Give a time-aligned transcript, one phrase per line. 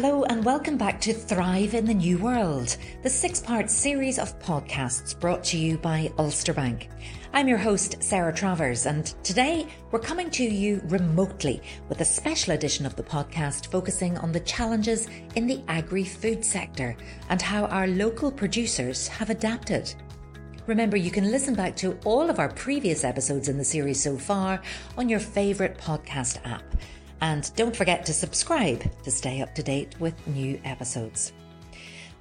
[0.00, 4.38] Hello, and welcome back to Thrive in the New World, the six part series of
[4.38, 6.88] podcasts brought to you by Ulster Bank.
[7.32, 12.54] I'm your host, Sarah Travers, and today we're coming to you remotely with a special
[12.54, 16.96] edition of the podcast focusing on the challenges in the agri food sector
[17.28, 19.92] and how our local producers have adapted.
[20.68, 24.16] Remember, you can listen back to all of our previous episodes in the series so
[24.16, 24.62] far
[24.96, 26.62] on your favourite podcast app.
[27.20, 31.32] And don't forget to subscribe to stay up to date with new episodes.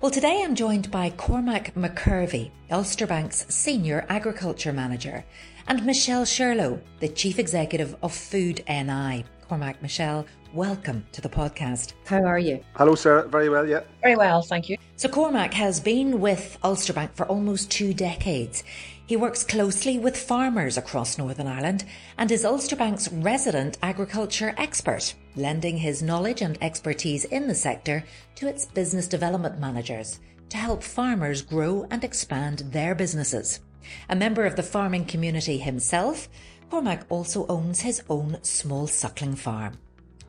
[0.01, 5.25] Well, today I'm joined by Cormac McKervey, Ulster Bank's Senior Agriculture Manager,
[5.67, 9.25] and Michelle Shirlow, the Chief Executive of Food NI.
[9.47, 11.93] Cormac, Michelle, welcome to the podcast.
[12.05, 12.63] How are you?
[12.75, 13.27] Hello, Sarah.
[13.27, 13.81] Very well, yeah.
[14.03, 14.77] Very well, thank you.
[14.97, 18.63] So, Cormac has been with Ulster Bank for almost two decades.
[19.07, 21.85] He works closely with farmers across Northern Ireland
[22.17, 28.03] and is Ulster Bank's resident agriculture expert, lending his knowledge and expertise in the sector
[28.35, 33.61] to its business development managers to help farmers grow and expand their businesses.
[34.09, 36.27] A member of the farming community himself,
[36.69, 39.77] Cormac also owns his own small suckling farm.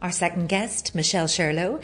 [0.00, 1.82] Our second guest, Michelle Shirlow,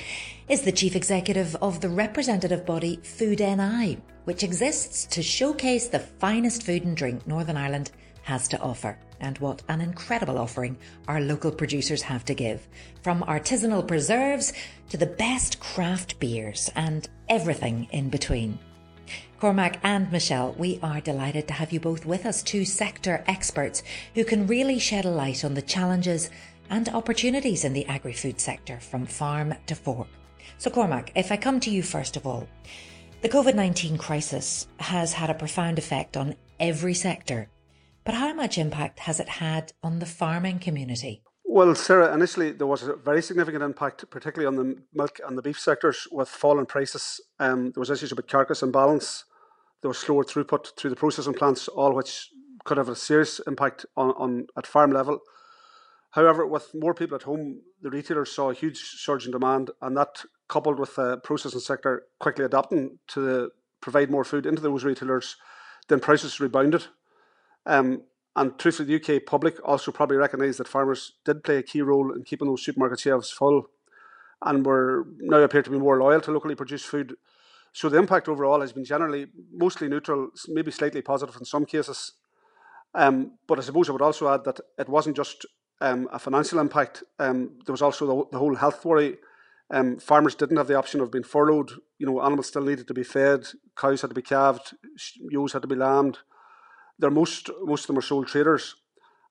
[0.48, 5.98] is the chief executive of the representative body Food NI, which exists to showcase the
[5.98, 7.90] finest food and drink Northern Ireland
[8.22, 8.96] has to offer.
[9.20, 10.76] And what an incredible offering
[11.08, 12.68] our local producers have to give.
[13.02, 14.52] From artisanal preserves
[14.90, 18.60] to the best craft beers and everything in between.
[19.40, 23.82] Cormac and Michelle, we are delighted to have you both with us, two sector experts
[24.14, 26.30] who can really shed a light on the challenges
[26.70, 30.08] and opportunities in the agri food sector from farm to fork.
[30.58, 32.48] So, Cormac, if I come to you first of all,
[33.22, 37.48] the COVID 19 crisis has had a profound effect on every sector,
[38.04, 41.22] but how much impact has it had on the farming community?
[41.46, 45.42] Well, Sarah, initially there was a very significant impact, particularly on the milk and the
[45.42, 47.20] beef sectors with falling prices.
[47.38, 49.24] Um, there was issues about carcass imbalance.
[49.80, 52.28] There was slower throughput through the processing plants, all which
[52.64, 55.20] could have a serious impact on, on at farm level.
[56.14, 59.96] However, with more people at home, the retailers saw a huge surge in demand, and
[59.96, 65.34] that coupled with the processing sector quickly adapting to provide more food into those retailers,
[65.88, 66.86] then prices rebounded.
[67.66, 68.02] Um,
[68.36, 72.12] and truthfully, the UK public also probably recognised that farmers did play a key role
[72.12, 73.66] in keeping those supermarket shelves full,
[74.40, 77.16] and were now appear to be more loyal to locally produced food.
[77.72, 82.12] So the impact overall has been generally mostly neutral, maybe slightly positive in some cases.
[82.94, 85.44] Um, but I suppose I would also add that it wasn't just
[85.84, 87.02] um, a financial impact.
[87.18, 89.18] Um, there was also the, the whole health worry.
[89.70, 91.72] Um, farmers didn't have the option of being furloughed.
[91.98, 93.46] You know, animals still needed to be fed.
[93.76, 94.74] Cows had to be calved.
[95.30, 96.18] Ewes had to be lambed.
[96.98, 98.76] They're most most of them are sole traders,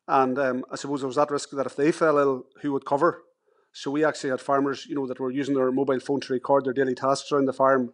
[0.08, 2.86] and um, I suppose there was that risk that if they fell ill, who would
[2.86, 3.24] cover?
[3.72, 6.66] So we actually had farmers, you know, that were using their mobile phone to record
[6.66, 7.94] their daily tasks around the farm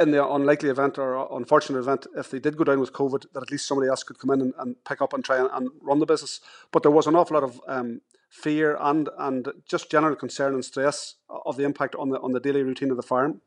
[0.00, 3.42] in the unlikely event or unfortunate event, if they did go down with COVID, that
[3.42, 5.70] at least somebody else could come in and, and pick up and try and, and,
[5.80, 6.40] run the business.
[6.70, 8.00] But there was an awful lot of um,
[8.32, 12.40] fear and and just general concern and stress of the impact on the on the
[12.40, 13.42] daily routine of the farm.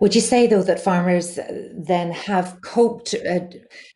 [0.00, 1.38] Would you say though that farmers
[1.74, 3.40] then have coped uh,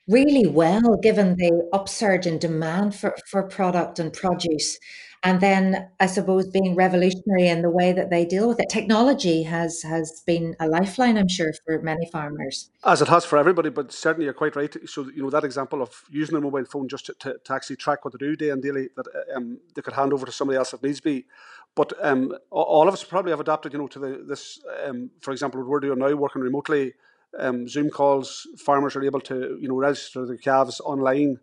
[0.08, 4.78] really well given the upsurge in demand for, for product and produce?
[5.26, 8.68] And then I suppose being revolutionary in the way that they deal with it.
[8.70, 12.70] Technology has has been a lifeline, I'm sure, for many farmers.
[12.84, 14.72] As it has for everybody, but certainly you're quite right.
[14.88, 17.74] So you know that example of using a mobile phone just to, to, to actually
[17.74, 20.58] track what they do day and daily that um, they could hand over to somebody
[20.58, 21.26] else if needs be.
[21.74, 24.60] But um, all of us probably have adapted, you know, to the, this.
[24.84, 26.94] Um, for example, what we're doing now, working remotely,
[27.36, 28.46] um, Zoom calls.
[28.58, 31.40] Farmers are able to, you know, register their calves online,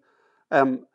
[0.52, 0.88] um,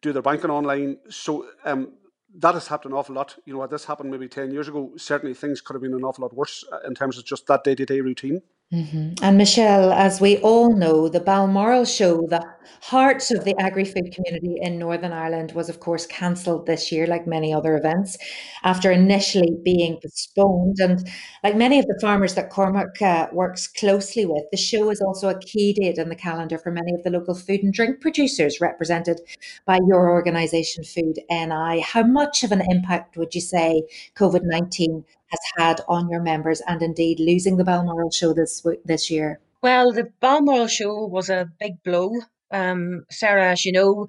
[0.00, 0.98] do their banking online.
[1.10, 1.92] So um,
[2.36, 3.36] that has happened an awful lot.
[3.44, 6.04] You know, had this happened maybe 10 years ago, certainly things could have been an
[6.04, 8.42] awful lot worse uh, in terms of just that day to day routine.
[8.72, 9.24] Mm-hmm.
[9.24, 12.44] And Michelle, as we all know, the Balmoral show, the
[12.82, 17.06] heart of the agri food community in Northern Ireland, was of course cancelled this year,
[17.06, 18.18] like many other events,
[18.64, 20.76] after initially being postponed.
[20.80, 21.08] And
[21.42, 25.30] like many of the farmers that Cormac uh, works closely with, the show is also
[25.30, 28.60] a key date in the calendar for many of the local food and drink producers
[28.60, 29.18] represented
[29.64, 31.80] by your organisation, Food NI.
[31.80, 36.60] How much of an impact would you say COVID 19 has had on your members
[36.66, 39.40] and indeed losing the Balmoral show this this year?
[39.62, 42.12] Well, the Balmoral show was a big blow.
[42.50, 44.06] Um, Sarah, as you know,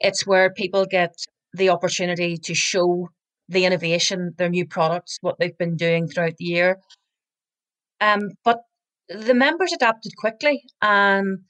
[0.00, 1.14] it's where people get
[1.52, 3.08] the opportunity to show
[3.48, 6.78] the innovation, their new products, what they've been doing throughout the year.
[8.00, 8.60] Um, but
[9.08, 10.62] the members adapted quickly.
[10.80, 11.44] Um,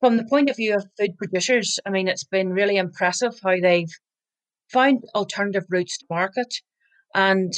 [0.00, 3.60] from the point of view of food producers, I mean, it's been really impressive how
[3.60, 3.92] they've
[4.68, 6.54] found alternative routes to market.
[7.14, 7.52] And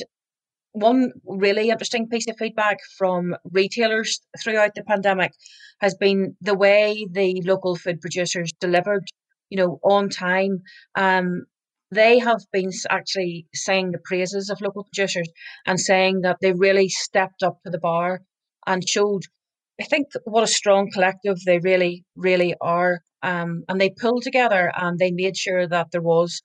[0.72, 5.32] one really interesting piece of feedback from retailers throughout the pandemic
[5.80, 9.04] has been the way the local food producers delivered,
[9.50, 10.62] you know, on time.
[10.94, 11.44] Um,
[11.90, 15.28] they have been actually saying the praises of local producers
[15.66, 18.22] and saying that they really stepped up to the bar
[18.66, 19.24] and showed,
[19.78, 23.00] I think, what a strong collective they really, really are.
[23.22, 26.42] Um, and they pulled together and they made sure that there was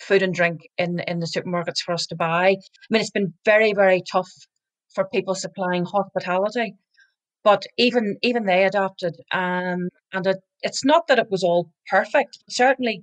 [0.00, 2.48] food and drink in in the supermarkets for us to buy.
[2.48, 4.30] I mean, it's been very very tough
[4.94, 6.74] for people supplying hospitality,
[7.44, 9.16] but even even they adapted.
[9.32, 12.38] Um, and it, it's not that it was all perfect.
[12.48, 13.02] Certainly,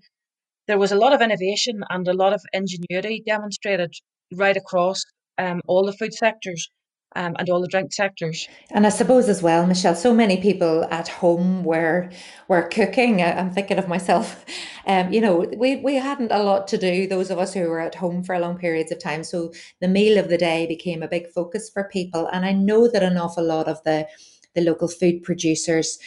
[0.67, 3.93] there was a lot of innovation and a lot of ingenuity demonstrated
[4.33, 5.03] right across
[5.37, 6.69] um, all the food sectors
[7.15, 8.47] um, and all the drink sectors.
[8.71, 12.09] And I suppose as well, Michelle, so many people at home were
[12.47, 13.21] were cooking.
[13.21, 14.45] I'm thinking of myself.
[14.87, 17.07] Um, you know, we we hadn't a lot to do.
[17.07, 19.51] Those of us who were at home for long periods of time, so
[19.81, 22.29] the meal of the day became a big focus for people.
[22.31, 24.07] And I know that an awful lot of the
[24.53, 25.97] the local food producers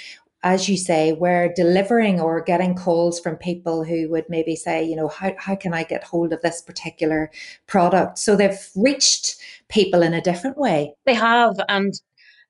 [0.45, 4.95] as you say, we're delivering or getting calls from people who would maybe say, you
[4.95, 7.31] know, how, how can I get hold of this particular
[7.67, 8.19] product?
[8.19, 9.37] So they've reached
[9.69, 10.95] people in a different way.
[11.07, 11.57] They have.
[11.69, 11.93] And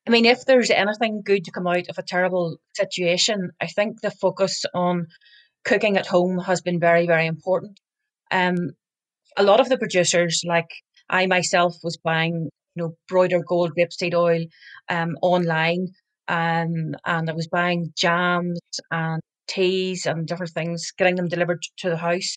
[0.06, 4.00] I mean, if there's anything good to come out of a terrible situation, I think
[4.00, 5.06] the focus on
[5.64, 7.78] cooking at home has been very, very important.
[8.30, 8.70] Um,
[9.36, 10.70] a lot of the producers, like
[11.10, 14.44] I myself, was buying, you know, Broighter Gold rapeseed oil
[14.88, 15.88] um, online
[16.28, 18.60] um, and I was buying jams
[18.90, 22.36] and teas and different things, getting them delivered to the house.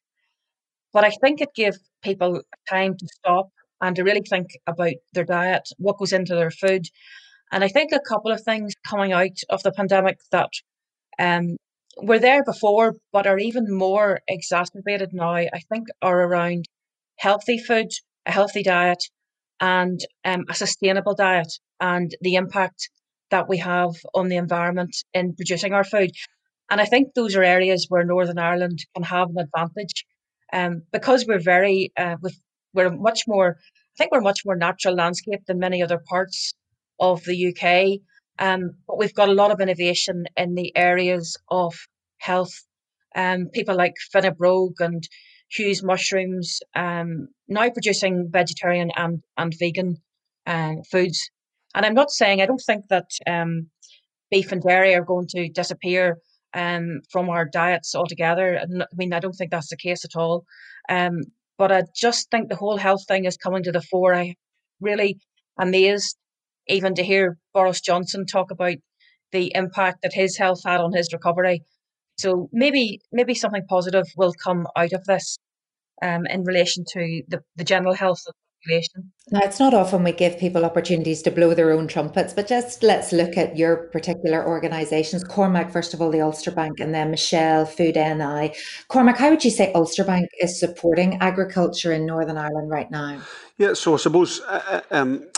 [0.94, 3.50] But I think it gave people time to stop
[3.82, 6.86] and to really think about their diet, what goes into their food.
[7.52, 10.50] And I think a couple of things coming out of the pandemic that
[11.20, 11.58] um,
[11.98, 16.66] were there before, but are even more exacerbated now, I think, are around
[17.18, 17.92] healthy food,
[18.26, 19.04] a healthy diet,
[19.60, 22.90] and um, a sustainable diet, and the impact
[23.32, 26.12] that we have on the environment in producing our food.
[26.70, 30.06] And I think those are areas where Northern Ireland can have an advantage
[30.54, 32.40] um, because we're very, uh, with,
[32.74, 36.54] we're much more, I think we're much more natural landscape than many other parts
[37.00, 38.00] of the UK.
[38.40, 41.74] Um, but we've got a lot of innovation in the areas of
[42.18, 42.54] health.
[43.16, 45.04] Um, people like Finnebrogue and
[45.50, 49.98] Hughes Mushrooms um, now producing vegetarian and, and vegan
[50.48, 51.30] uh, foods
[51.74, 53.68] and I'm not saying I don't think that um,
[54.30, 56.18] beef and dairy are going to disappear
[56.54, 58.60] um, from our diets altogether.
[58.60, 60.46] I mean, I don't think that's the case at all.
[60.90, 61.22] Um,
[61.62, 64.16] but I just think the whole health thing is coming to the fore.
[64.16, 64.34] I
[64.80, 65.20] really
[65.60, 66.18] amazed
[66.68, 68.78] even to hear Boris Johnson talk about
[69.32, 71.62] the impact that his health had on his recovery.
[72.18, 75.38] So maybe maybe something positive will come out of this
[76.02, 79.12] um, in relation to the, the general health of population.
[79.32, 82.84] Now, it's not often we give people opportunities to blow their own trumpets, but just
[82.84, 85.24] let's look at your particular organisations.
[85.24, 88.54] Cormac, first of all, the Ulster Bank, and then Michelle, Food NI.
[88.88, 93.22] Cormac, how would you say Ulster Bank is supporting agriculture in Northern Ireland right now?
[93.58, 95.30] Yeah, so I suppose uh, uh um,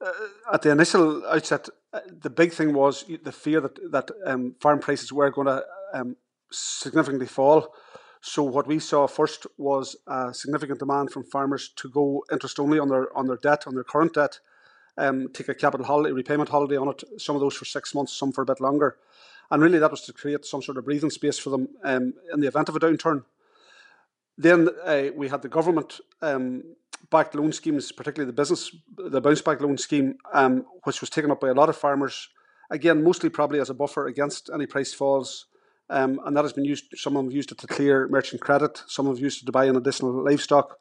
[0.00, 0.12] uh,
[0.52, 4.80] at the initial outset, uh, the big thing was the fear that, that um, farm
[4.80, 5.64] prices were going to
[5.94, 6.16] um,
[6.50, 7.74] significantly fall.
[8.24, 12.78] So what we saw first was a significant demand from farmers to go interest only
[12.78, 14.38] on their on their debt, on their current debt,
[14.96, 17.02] um, take a capital holiday, repayment holiday on it.
[17.18, 18.96] Some of those for six months, some for a bit longer,
[19.50, 22.38] and really that was to create some sort of breathing space for them um, in
[22.38, 23.24] the event of a downturn.
[24.38, 26.62] Then uh, we had the government um,
[27.10, 31.32] backed loan schemes, particularly the business, the bounce back loan scheme, um, which was taken
[31.32, 32.28] up by a lot of farmers.
[32.70, 35.46] Again, mostly probably as a buffer against any price falls
[35.92, 36.86] um, and that has been used.
[36.96, 38.82] Some have used it to clear merchant credit.
[38.86, 40.78] Some have used it to buy an additional livestock.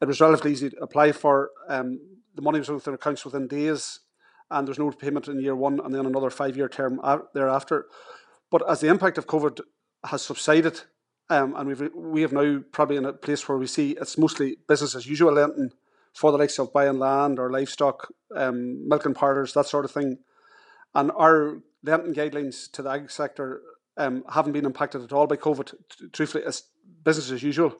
[0.00, 1.50] It was relatively easy to apply for.
[1.68, 2.00] Um,
[2.34, 4.00] the money was with their accounts within days,
[4.50, 7.00] and there's no payment in year one, and then another five-year term
[7.34, 7.86] thereafter.
[8.50, 9.60] But as the impact of COVID
[10.04, 10.80] has subsided,
[11.30, 14.56] um, and we've we have now probably in a place where we see it's mostly
[14.68, 15.70] business as usual lending
[16.12, 19.92] for the likes of buying land or livestock, um, milk and parlours, that sort of
[19.92, 20.18] thing.
[20.94, 23.62] And our lending guidelines to the ag sector
[23.96, 25.74] um, haven't been impacted at all by COVID.
[26.12, 26.64] Truthfully, it's
[27.04, 27.76] business as usual.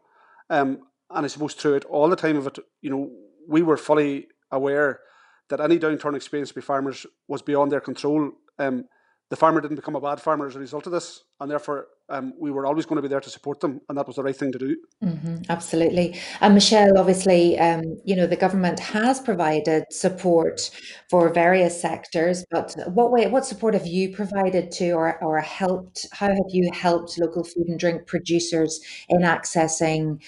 [0.50, 3.10] Um, and I suppose throughout all the time of it, you know,
[3.48, 5.00] we were fully aware
[5.48, 8.32] that any downturn experienced by farmers was beyond their control.
[8.58, 8.84] Um,
[9.32, 12.34] the farmer didn't become a bad farmer as a result of this, and therefore um,
[12.38, 14.36] we were always going to be there to support them, and that was the right
[14.36, 14.76] thing to do.
[15.02, 16.20] Mm-hmm, absolutely.
[16.42, 20.70] And Michelle, obviously, um, you know the government has provided support
[21.08, 26.06] for various sectors, but what way, what support have you provided to, or or helped?
[26.12, 30.20] How have you helped local food and drink producers in accessing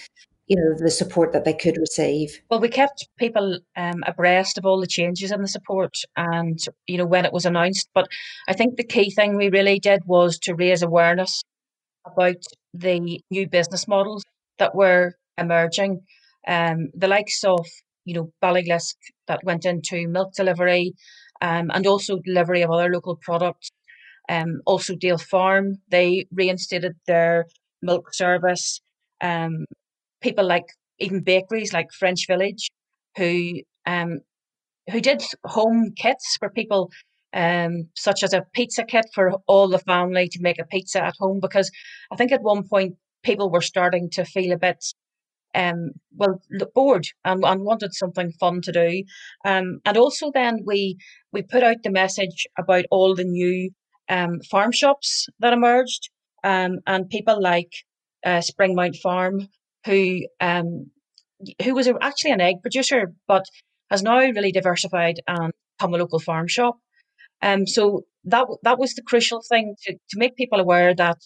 [0.47, 2.41] you know the support that they could receive.
[2.51, 6.99] Well we kept people um, abreast of all the changes in the support and you
[6.99, 8.09] know when it was announced but
[8.49, 11.43] i think the key thing we really did was to raise awareness
[12.07, 14.23] about the new business models
[14.59, 16.01] that were emerging.
[16.47, 17.67] Um, the likes of
[18.05, 18.97] you know Ballylisk
[19.29, 20.93] that went into milk delivery
[21.41, 23.71] um, and also delivery of other local products.
[24.29, 27.47] Um, also Dale Farm they reinstated their
[27.83, 28.81] milk service
[29.21, 29.67] um,
[30.25, 30.65] people like
[30.99, 32.71] even bakeries like French Village,
[33.17, 34.21] who um,
[34.91, 36.91] who did home kits for people,
[37.33, 41.15] um, such as a pizza kit for all the family to make a pizza at
[41.21, 41.39] home.
[41.41, 41.71] Because
[42.11, 44.83] I think at one point people were starting to feel a bit
[45.55, 46.43] um, well
[46.75, 49.05] bored and, and wanted something fun to do.
[49.45, 50.97] Um, and also then we
[51.33, 53.71] we put out the message about all the new
[54.09, 56.11] um, farm shops that emerged,
[56.43, 57.73] um, and people like
[58.25, 59.49] uh, Springmount Farm
[59.87, 60.91] who um,
[61.63, 63.45] who was actually an egg producer, but
[63.91, 66.79] has now really diversified and become a local farm shop.
[67.43, 71.19] Um, so that that was the crucial thing to, to make people aware that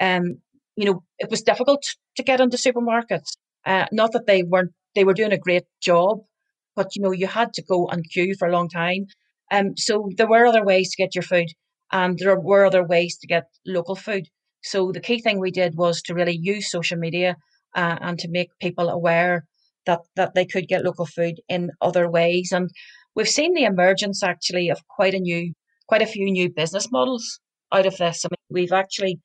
[0.00, 0.38] um,
[0.76, 1.84] you know it was difficult
[2.16, 3.36] to get into supermarkets.
[3.64, 6.20] Uh, not that they weren't they were doing a great job,
[6.74, 9.06] but you know you had to go and queue for a long time.
[9.50, 11.48] Um, so there were other ways to get your food,
[11.92, 14.28] and there were other ways to get local food.
[14.62, 17.36] So the key thing we did was to really use social media
[17.74, 19.44] uh, and to make people aware
[19.86, 22.52] that that they could get local food in other ways.
[22.52, 22.70] And
[23.14, 25.52] we've seen the emergence actually of quite a new,
[25.88, 27.40] quite a few new business models
[27.72, 28.24] out of this.
[28.24, 29.20] I mean, we've actually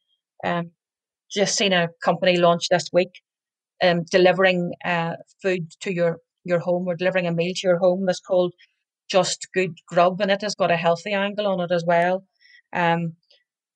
[0.45, 0.71] um,
[1.31, 3.11] just seen a company launch this week
[3.83, 8.05] um, delivering uh, food to your your home or delivering a meal to your home
[8.05, 8.53] that's called
[9.09, 12.23] Just Good Grub, and it has got a healthy angle on it as well.
[12.73, 13.13] Um,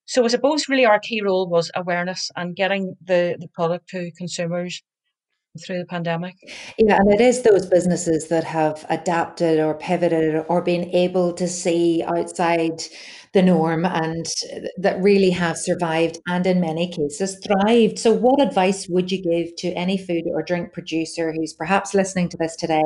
[0.06, 4.10] so I suppose really our key role was awareness and getting the, the product to
[4.16, 4.82] consumers
[5.58, 6.34] through the pandemic.
[6.78, 11.48] Yeah, and it is those businesses that have adapted or pivoted or been able to
[11.48, 12.82] see outside
[13.36, 14.24] the norm and
[14.78, 17.98] that really have survived and in many cases thrived.
[17.98, 22.30] So what advice would you give to any food or drink producer who's perhaps listening
[22.30, 22.82] to this today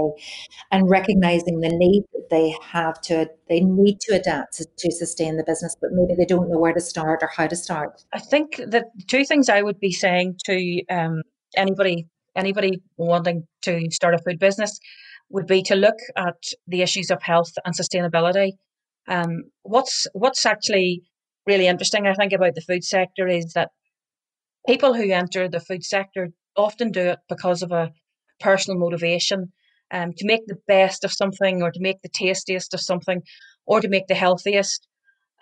[0.72, 5.36] and recognizing the need that they have to they need to adapt to, to sustain
[5.36, 8.02] the business but maybe they don't know where to start or how to start?
[8.12, 11.22] I think that two things I would be saying to um,
[11.56, 14.78] anybody anybody wanting to start a food business
[15.28, 18.52] would be to look at the issues of health and sustainability
[19.08, 21.02] um, what's what's actually
[21.46, 23.70] really interesting, I think, about the food sector is that
[24.66, 27.90] people who enter the food sector often do it because of a
[28.38, 29.52] personal motivation
[29.90, 33.22] um, to make the best of something or to make the tastiest of something
[33.66, 34.86] or to make the healthiest.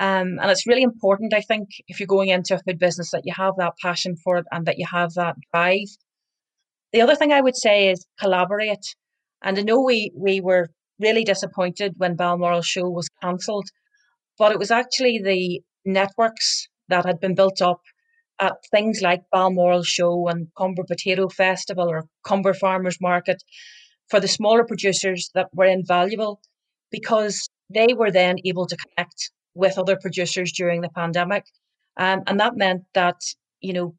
[0.00, 3.22] Um, and it's really important, I think, if you're going into a food business that
[3.24, 5.88] you have that passion for it and that you have that drive.
[6.92, 8.94] The other thing I would say is collaborate.
[9.42, 10.68] And I know we, we were
[10.98, 13.68] really disappointed when Balmoral Show was cancelled.
[14.38, 17.80] But it was actually the networks that had been built up
[18.40, 23.42] at things like Balmoral Show and Comber Potato Festival or Comber Farmers Market
[24.08, 26.40] for the smaller producers that were invaluable
[26.90, 31.44] because they were then able to connect with other producers during the pandemic.
[31.96, 33.16] Um, and that meant that,
[33.60, 33.94] you know,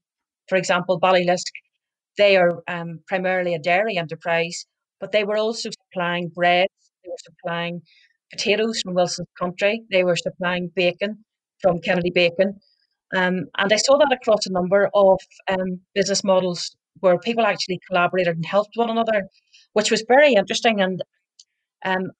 [0.48, 1.52] for example, Ballylisk,
[2.20, 4.68] they are um, primarily a dairy enterprise,
[5.00, 6.68] but they were also supplying bread
[7.04, 7.82] they were supplying
[8.32, 9.84] potatoes from Wilson's Country.
[9.92, 11.24] They were supplying bacon
[11.62, 12.60] from Kennedy Bacon.
[13.16, 17.80] Um, and I saw that across a number of um, business models where people actually
[17.88, 19.28] collaborated and helped one another,
[19.74, 20.82] which was very interesting.
[20.82, 21.02] And
[21.84, 22.12] um,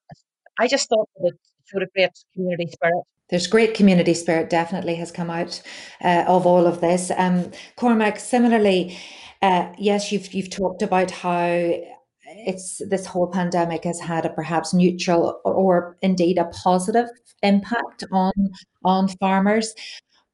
[0.58, 3.04] I just thought that it showed a great community spirit.
[3.30, 5.62] There's great community spirit, definitely has come out
[6.04, 7.12] uh, of all of this.
[7.16, 8.98] Um, Cormac, similarly,
[9.42, 11.72] uh, yes, you've you've talked about how
[12.46, 17.08] it's this whole pandemic has had a perhaps neutral or, indeed a positive
[17.42, 18.34] impact on
[18.84, 19.74] on farmers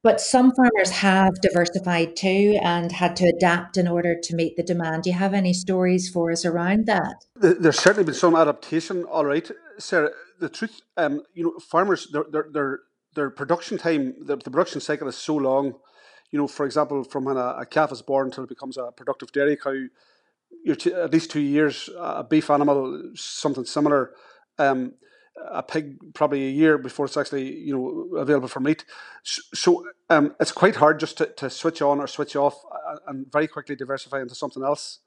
[0.06, 4.62] but some farmers have diversified too and had to adapt in order to meet the
[4.62, 5.02] demand.
[5.02, 7.24] Do you have any stories for us around that?
[7.34, 10.10] There's certainly been some adaptation, all right, Sarah.
[10.38, 12.80] The truth, um, you know, farmers, their their
[13.16, 15.74] their, production time, the, production cycle is so long.
[16.30, 18.90] You know, for example, from when a, a calf is born until it becomes a
[18.92, 19.74] productive dairy cow,
[20.64, 21.88] you're t- at least two years.
[21.98, 24.12] A beef animal, something similar.
[24.58, 24.94] Um,
[25.50, 28.84] a pig probably a year before it's actually you know available for meat.
[29.22, 33.30] So, um, it's quite hard just to, to switch on or switch off uh, and
[33.30, 35.00] very quickly diversify into something else.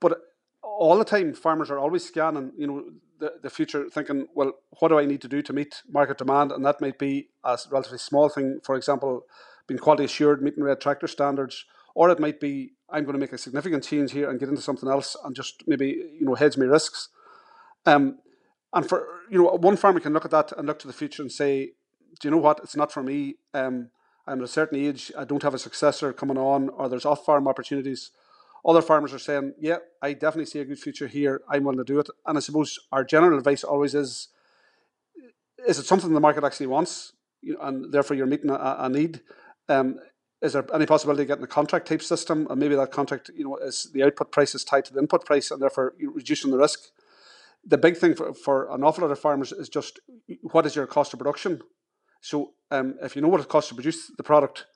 [0.00, 0.20] But
[0.62, 2.84] all the time, farmers are always scanning, you know,
[3.18, 6.52] the, the future, thinking, well, what do I need to do to meet market demand?
[6.52, 9.26] And that might be a relatively small thing, for example,
[9.70, 13.32] being quality assured, meeting red tractor standards, or it might be I'm going to make
[13.32, 15.86] a significant change here and get into something else and just maybe
[16.18, 17.08] you know hedge my risks.
[17.86, 18.18] Um,
[18.74, 21.22] and for you know, one farmer can look at that and look to the future
[21.22, 21.70] and say,
[22.18, 22.58] do you know what?
[22.64, 23.36] It's not for me.
[23.54, 23.90] Um,
[24.26, 25.12] I'm at a certain age.
[25.16, 28.10] I don't have a successor coming on, or there's off farm opportunities.
[28.66, 31.42] Other farmers are saying, yeah, I definitely see a good future here.
[31.48, 32.08] I'm willing to do it.
[32.26, 34.28] And I suppose our general advice always is,
[35.66, 37.12] is it something the market actually wants?
[37.40, 39.20] You know, and therefore you're meeting a, a need.
[39.70, 40.00] Um,
[40.42, 42.46] is there any possibility of getting a contract type system?
[42.50, 45.24] And maybe that contract, you know, is the output price is tied to the input
[45.24, 46.80] price and therefore reducing the risk.
[47.64, 50.00] The big thing for, for an awful lot of farmers is just
[50.42, 51.60] what is your cost of production?
[52.22, 54.66] So um, if you know what it costs to produce the product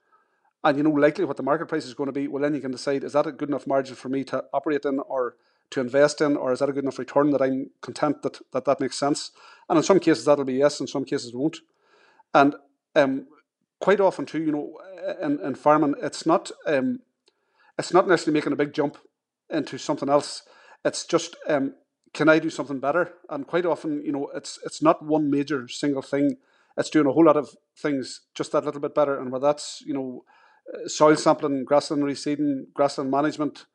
[0.62, 2.60] and you know likely what the market price is going to be, well then you
[2.60, 5.36] can decide is that a good enough margin for me to operate in or
[5.70, 8.66] to invest in, or is that a good enough return that I'm content that that,
[8.66, 9.30] that makes sense?
[9.68, 11.58] And in some cases that'll be yes, in some cases it won't.
[12.34, 12.54] And
[12.94, 13.26] um,
[13.80, 14.78] quite often too, you know,
[15.22, 17.00] in, in farming, it's not um,
[17.78, 18.98] it's not necessarily making a big jump
[19.50, 20.42] into something else.
[20.84, 21.74] It's just um,
[22.12, 23.12] can I do something better?
[23.28, 26.36] And quite often, you know, it's it's not one major single thing.
[26.76, 29.18] It's doing a whole lot of things just that little bit better.
[29.18, 30.24] And whether that's you know,
[30.72, 33.66] uh, soil sampling, grassland reseeding, grassland management,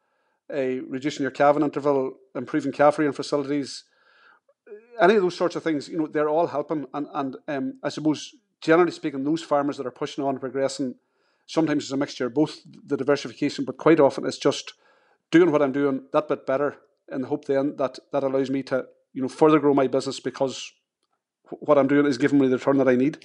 [0.54, 3.84] uh, reducing your calving interval, improving calf rearing facilities,
[5.00, 6.86] any of those sorts of things, you know, they're all helping.
[6.94, 10.96] And and um, I suppose generally speaking, those farmers that are pushing on and progressing,
[11.48, 14.74] sometimes it's a mixture of both the diversification, but quite often it's just
[15.32, 16.78] doing what I'm doing that bit better
[17.12, 20.20] in the hope then that that allows me to you know further grow my business
[20.20, 20.72] because
[21.50, 23.18] what I'm doing is giving me the return that I need.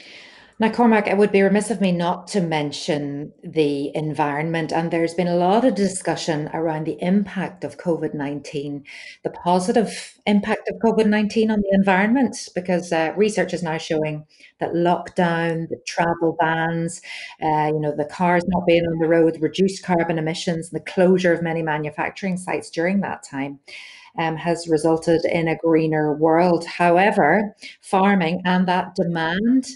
[0.60, 4.70] Now, Cormac, it would be remiss of me not to mention the environment.
[4.70, 8.84] And there's been a lot of discussion around the impact of COVID 19,
[9.24, 14.26] the positive impact of COVID 19 on the environment, because uh, research is now showing
[14.60, 17.02] that lockdown, the travel bans,
[17.42, 20.92] uh, you know, the cars not being on the road, reduced carbon emissions, and the
[20.92, 23.58] closure of many manufacturing sites during that time.
[24.16, 26.64] Um, has resulted in a greener world.
[26.64, 29.66] However, farming and that demand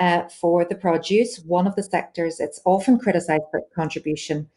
[0.00, 1.38] uh, for the produce.
[1.40, 4.48] One of the sectors it's often criticised for contribution,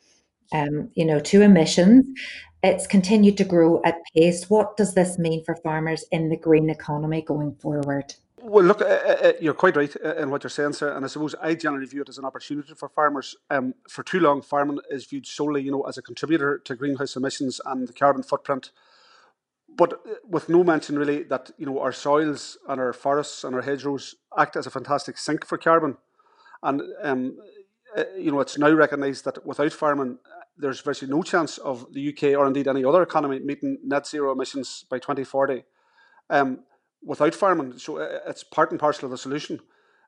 [0.54, 2.06] um, you know, to emissions.
[2.64, 4.50] It's continued to grow at pace.
[4.50, 8.16] What does this mean for farmers in the green economy going forward?
[8.42, 10.96] Well, look, uh, uh, uh you're quite right uh, in what you're saying, sir.
[10.96, 13.36] And I suppose I generally view it as an opportunity for farmers.
[13.50, 17.16] Um, for too long, farming is viewed solely, you know, as a contributor to greenhouse
[17.16, 18.72] emissions and the carbon footprint
[19.78, 23.56] but uh, with no mention really that you know our soils and our forests and
[23.56, 25.98] our hedgerows act as a fantastic sink for carbon,
[26.64, 27.38] and um,
[27.98, 30.18] uh, you know it's now recognised that without farming,
[30.58, 34.32] there's virtually no chance of the UK or indeed any other economy meeting net zero
[34.32, 35.64] emissions by 2040.
[36.30, 36.60] Um,
[37.04, 39.60] without farming, so uh, it's part and parcel of the solution.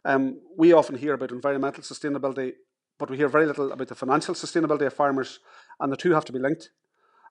[0.05, 2.53] Um, we often hear about environmental sustainability,
[2.97, 5.39] but we hear very little about the financial sustainability of farmers,
[5.79, 6.71] and the two have to be linked.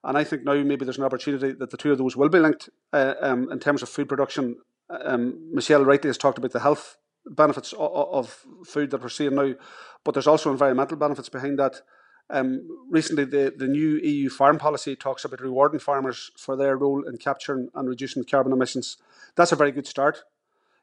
[0.03, 2.39] And I think now maybe there's an opportunity that the two of those will be
[2.39, 4.55] linked uh, um, in terms of food production.
[4.89, 9.35] Um, Michelle rightly has talked about the health benefits of, of, food that we're seeing
[9.35, 9.53] now,
[10.03, 11.81] but there's also environmental benefits behind that.
[12.31, 17.07] Um, recently, the, the new EU farm policy talks about rewarding farmers for their role
[17.07, 18.97] in capturing and reducing carbon emissions.
[19.35, 20.23] That's a very good start.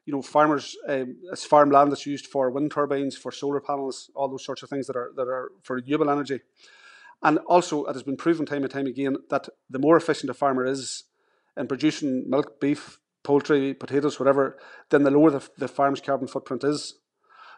[0.05, 4.29] You know, farmers, um, it's farmland that's used for wind turbines, for solar panels, all
[4.29, 6.41] those sorts of things that are that are for renewable energy.
[7.23, 10.33] And also, it has been proven time and time again that the more efficient a
[10.33, 11.05] farmer is
[11.55, 14.57] in producing milk, beef, poultry, potatoes, whatever,
[14.89, 16.93] then the lower the, the farm's carbon footprint is.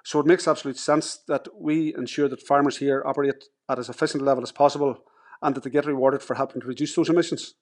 [0.03, 4.23] So it makes absolute sense that we ensure that farmers here operate at as efficient
[4.23, 4.97] a level as possible
[5.43, 7.53] and that they get rewarded for helping to reduce those emissions.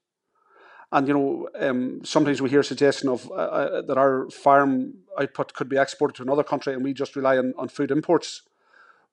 [0.89, 5.53] And you know, um, sometimes we hear suggestion of uh, uh, that our farm output
[5.53, 8.43] could be exported to another country and we just rely on, on food imports.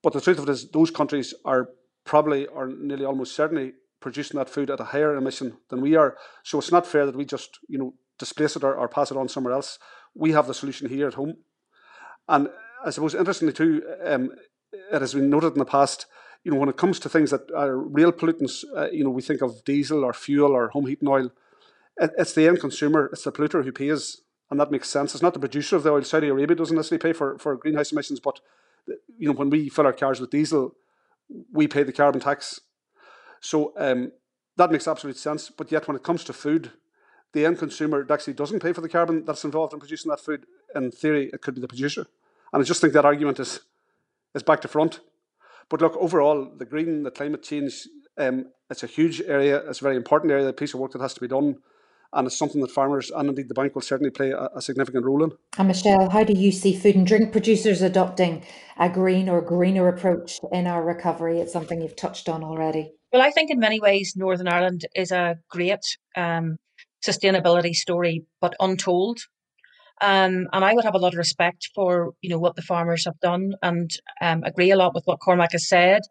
[0.05, 1.71] But the truth of it is, those countries are
[2.05, 6.17] probably or nearly almost certainly producing that food at a higher emission than we are.
[6.45, 9.17] So it's not fair that we just, you know, displace it or, or pass it
[9.17, 9.79] on somewhere else.
[10.15, 11.37] We have the solution here at home.
[12.29, 12.49] And
[12.85, 14.31] I suppose interestingly too, um,
[14.93, 16.07] it has been noted in the past,
[16.43, 19.23] you know, when it comes to things that are real pollutants, uh, you know, we
[19.23, 21.31] think of diesel or fuel or home heating oil.
[21.97, 25.15] It, it's the end consumer, it's the polluter who pays, and that makes sense.
[25.15, 26.03] It's not the producer of the oil.
[26.03, 28.41] Saudi Arabia doesn't necessarily pay for, for greenhouse emissions, but
[29.17, 30.75] you know, when we fill our cars with diesel,
[31.53, 32.61] we pay the carbon tax.
[33.41, 34.13] So um,
[34.57, 35.51] that makes absolute sense.
[35.51, 36.73] But yet, when it comes to food,
[37.35, 40.47] the end consumer actually doesn't pay for the carbon that's involved in producing that food.
[40.75, 42.07] In theory, it could be the producer.
[42.53, 43.61] And I just think that argument is
[44.35, 45.01] is back to front.
[45.69, 47.87] But look, overall, the green, the climate change,
[48.19, 49.59] um, it's a huge area.
[49.69, 51.57] It's a very important area, a piece of work that has to be done
[52.15, 55.05] and it's something that farmers and indeed the bank will certainly play a, a, significant
[55.05, 55.33] role in.
[55.59, 58.45] And Michelle, how do you see food and drink producers adopting
[58.79, 61.41] a green or greener approach in our recovery?
[61.41, 62.93] It's something you've touched on already.
[63.13, 65.85] Well, I think in many ways Northern Ireland is a great
[66.17, 66.57] um,
[67.07, 69.19] sustainability story, but untold.
[70.01, 73.05] Um, and I would have a lot of respect for you know what the farmers
[73.05, 73.91] have done, and
[74.21, 76.03] um, agree a lot with what Cormac has said.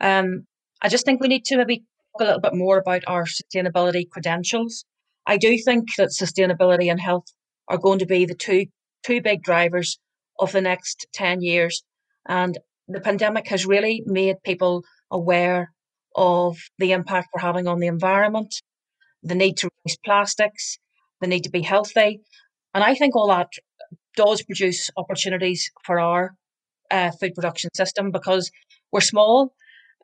[0.00, 0.46] Um,
[0.82, 4.08] I just think we need to maybe talk a little bit more about our sustainability
[4.10, 4.84] credentials.
[5.26, 7.26] I do think that sustainability and health
[7.68, 8.66] are going to be the two
[9.04, 9.98] two big drivers
[10.38, 11.84] of the next ten years,
[12.28, 15.72] and the pandemic has really made people aware
[16.16, 18.52] of the impact we're having on the environment,
[19.22, 20.78] the need to reduce plastics,
[21.20, 22.20] the need to be healthy.
[22.74, 23.48] And I think all that
[24.16, 26.34] does produce opportunities for our
[26.90, 28.50] uh, food production system because
[28.92, 29.52] we're small,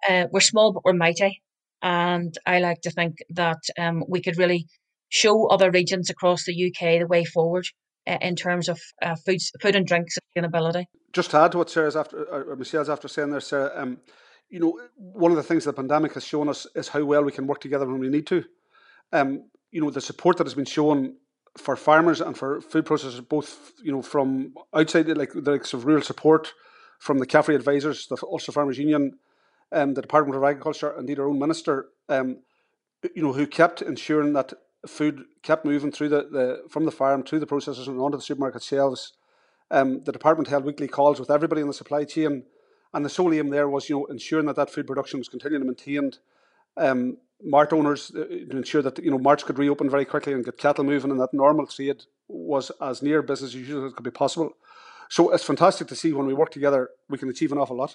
[0.09, 1.43] uh, we're small, but we're mighty.
[1.83, 4.67] And I like to think that um, we could really
[5.09, 7.67] show other regions across the UK the way forward
[8.07, 10.85] uh, in terms of uh, food, food and drink sustainability.
[11.13, 13.99] Just to add to what Sarah's after, or Michelle's after saying there, Sarah, um,
[14.49, 17.33] you know, one of the things the pandemic has shown us is how well we
[17.33, 18.45] can work together when we need to.
[19.13, 21.17] Um, you know, the support that has been shown
[21.57, 25.85] for farmers and for food processors, both you know from outside, like the likes of
[25.85, 26.53] rural support
[26.99, 29.19] from the CAFRE advisors, the Ulster Farmers Union,
[29.73, 32.39] um, the Department of Agriculture, indeed our own minister, um,
[33.15, 34.53] you know, who kept ensuring that
[34.87, 38.23] food kept moving through the, the from the farm to the processors and onto the
[38.23, 39.13] supermarket shelves.
[39.71, 42.45] Um, the department held weekly calls with everybody in the supply chain
[42.97, 45.67] and the sole aim there was, you know, ensuring that that food production was continually
[45.67, 46.19] maintained.
[46.79, 50.45] Um, mart owners uh, to ensure that you know marts could reopen very quickly and
[50.45, 54.05] get cattle moving, and that normal trade was as near business as usual as could
[54.05, 54.53] be possible.
[55.09, 57.95] So it's fantastic to see when we work together, we can achieve an awful lot.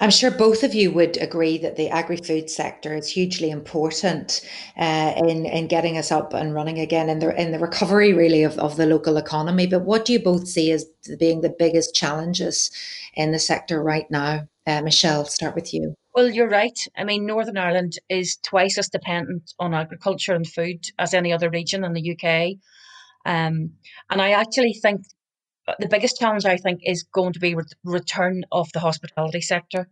[0.00, 4.44] I'm sure both of you would agree that the agri-food sector is hugely important
[4.76, 8.42] uh, in in getting us up and running again in the in the recovery really
[8.42, 9.66] of, of the local economy.
[9.66, 10.84] But what do you both see as
[11.18, 12.70] being the biggest challenges
[13.14, 14.48] in the sector right now?
[14.66, 15.94] Uh, Michelle, start with you.
[16.18, 16.76] Well, you're right.
[16.96, 21.48] I mean, Northern Ireland is twice as dependent on agriculture and food as any other
[21.48, 22.56] region in the UK.
[23.24, 23.74] Um,
[24.10, 25.02] and I actually think
[25.78, 29.88] the biggest challenge I think is going to be re- return of the hospitality sector,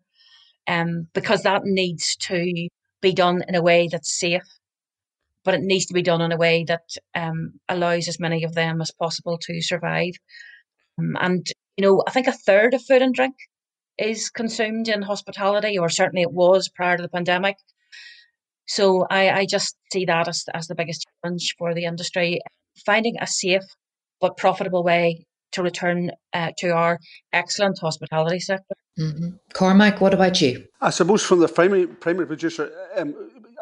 [0.67, 4.59] um, because that needs to be done in a way that's safe,
[5.45, 8.53] but it needs to be done in a way that um, allows as many of
[8.53, 10.15] them as possible to survive.
[10.99, 13.37] Um, and you know, I think a third of food and drink
[13.99, 17.57] is consumed in hospitality, or certainly it was prior to the pandemic.
[18.67, 22.41] So I, I just see that as, as the biggest challenge for the industry.
[22.85, 23.63] Finding a safe
[24.21, 26.99] but profitable way to return uh, to our
[27.33, 28.75] excellent hospitality sector.
[28.99, 29.29] Mm-hmm.
[29.55, 30.67] Cormac, what about you?
[30.81, 33.15] I suppose from the primary primary producer, um,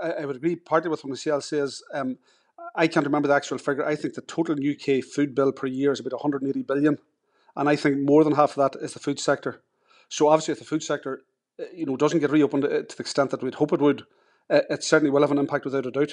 [0.02, 1.82] I, I, would agree partly with what Michelle says.
[1.92, 2.18] Um,
[2.76, 3.84] I can't remember the actual figure.
[3.84, 6.98] I think the total UK food bill per year is about 180 billion,
[7.56, 9.62] and I think more than half of that is the food sector.
[10.14, 11.22] So obviously, if the food sector,
[11.60, 14.02] uh, you know, doesn't get reopened uh, to the extent that we'd hope it would,
[14.48, 16.12] uh, it certainly will have an impact without a doubt.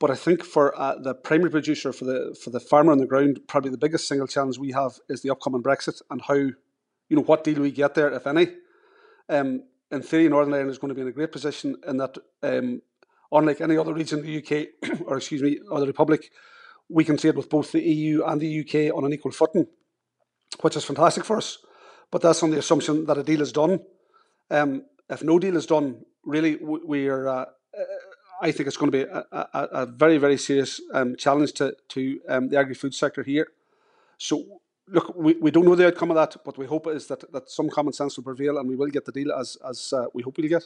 [0.00, 3.06] But I think for uh, the primary producer, for the for the farmer on the
[3.06, 6.54] ground, probably the biggest single challenge we have is the upcoming Brexit and how, you
[7.10, 8.48] know, what deal we get there, if any.
[9.28, 12.16] Um, in theory, Northern Ireland is going to be in a great position in that,
[12.42, 12.80] um,
[13.30, 16.30] unlike any other region in the UK, or excuse me, or the Republic,
[16.88, 19.66] we can trade with both the EU and the UK on an equal footing,
[20.62, 21.58] which is fantastic for us.
[22.10, 23.80] But that's on the assumption that a deal is done.
[24.50, 27.28] Um, if no deal is done, really, we are.
[27.28, 27.44] Uh,
[28.40, 31.74] I think it's going to be a, a, a very, very serious um, challenge to,
[31.88, 33.48] to um, the agri food sector here.
[34.18, 37.30] So look, we, we don't know the outcome of that, but we hope is that,
[37.32, 40.06] that some common sense will prevail and we will get the deal as, as uh,
[40.12, 40.64] we hope we'll get.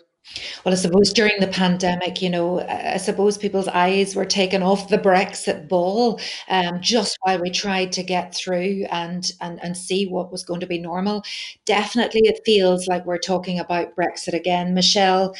[0.64, 4.88] Well, I suppose during the pandemic, you know, I suppose people's eyes were taken off
[4.88, 10.06] the Brexit ball um, just while we tried to get through and, and, and see
[10.06, 11.22] what was going to be normal.
[11.64, 14.74] Definitely, it feels like we're talking about Brexit again.
[14.74, 15.34] Michelle,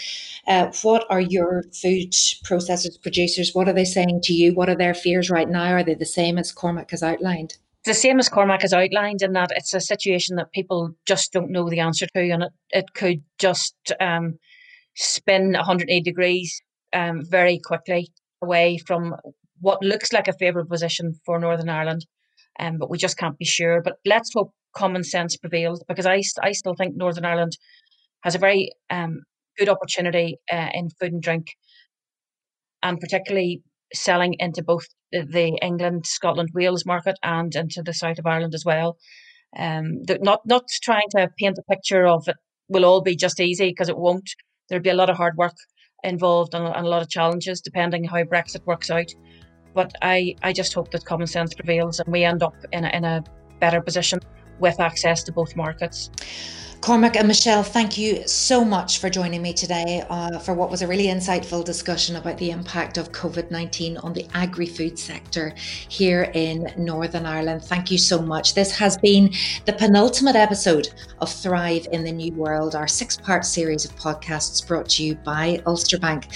[0.47, 2.13] uh, what are your food
[2.45, 4.55] processors, producers, what are they saying to you?
[4.55, 5.73] What are their fears right now?
[5.73, 7.57] Are they the same as Cormac has outlined?
[7.89, 11.51] The same as Cormac has outlined in that it's a situation that people just don't
[11.51, 14.39] know the answer to, and it, it could just um,
[14.95, 16.61] spin 180 degrees
[16.93, 19.17] um, very quickly away from
[19.61, 22.07] what looks like a favourable position for Northern Ireland.
[22.61, 23.81] Um, but we just can't be sure.
[23.83, 27.57] But let's hope common sense prevails because I, I still think Northern Ireland
[28.23, 29.23] has a very um,
[29.57, 31.47] good opportunity uh, in food and drink,
[32.83, 33.63] and particularly
[33.95, 38.65] selling into both the England, Scotland, Wales market and into the south of Ireland as
[38.65, 38.97] well.
[39.57, 42.37] Um, not not trying to paint a picture of it
[42.69, 44.31] will all be just easy because it won't.
[44.69, 45.57] There'll be a lot of hard work
[46.05, 49.11] involved and, and a lot of challenges depending how Brexit works out.
[49.75, 52.89] But I, I just hope that common sense prevails and we end up in a,
[52.89, 53.25] in a
[53.61, 54.21] better position
[54.59, 56.11] with access to both markets.
[56.81, 60.81] Cormac and Michelle, thank you so much for joining me today uh, for what was
[60.81, 65.53] a really insightful discussion about the impact of COVID 19 on the agri food sector
[65.89, 67.65] here in Northern Ireland.
[67.65, 68.55] Thank you so much.
[68.55, 69.35] This has been
[69.67, 70.89] the penultimate episode
[71.21, 75.17] of Thrive in the New World, our six part series of podcasts brought to you
[75.17, 76.29] by Ulster Bank.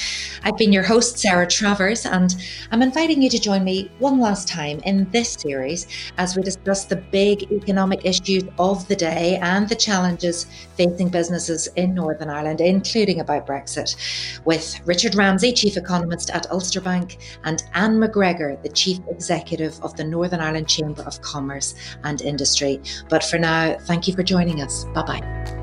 [0.43, 2.35] I've been your host, Sarah Travers, and
[2.73, 5.87] I'm inviting you to join me one last time in this series
[6.19, 8.12] as we discuss the big economic issues
[8.59, 10.47] of the day and the challenges challenges
[10.77, 13.97] facing businesses in Northern Ireland, including about Brexit,
[14.45, 19.97] with Richard Ramsey, Chief Economist at Ulster Bank, and Anne McGregor, the Chief Executive of
[19.97, 22.81] the Northern Ireland Chamber of Commerce and Industry.
[23.09, 24.85] But for now, thank you for joining us.
[24.95, 25.62] Bye bye.